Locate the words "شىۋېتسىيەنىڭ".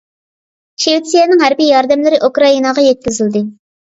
0.85-1.43